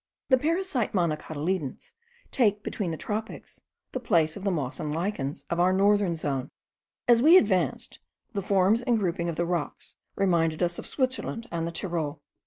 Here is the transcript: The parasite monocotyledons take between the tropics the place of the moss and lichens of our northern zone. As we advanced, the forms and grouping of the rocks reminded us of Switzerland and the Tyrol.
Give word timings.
The 0.29 0.37
parasite 0.39 0.93
monocotyledons 0.93 1.93
take 2.31 2.63
between 2.63 2.89
the 2.89 2.97
tropics 2.97 3.61
the 3.91 3.99
place 3.99 4.35
of 4.35 4.43
the 4.43 4.49
moss 4.49 4.79
and 4.79 4.91
lichens 4.91 5.45
of 5.51 5.59
our 5.59 5.71
northern 5.71 6.15
zone. 6.15 6.49
As 7.07 7.21
we 7.21 7.37
advanced, 7.37 7.99
the 8.33 8.41
forms 8.41 8.81
and 8.81 8.97
grouping 8.97 9.29
of 9.29 9.35
the 9.35 9.45
rocks 9.45 9.97
reminded 10.15 10.63
us 10.63 10.79
of 10.79 10.87
Switzerland 10.87 11.45
and 11.51 11.67
the 11.67 11.71
Tyrol. 11.71 12.23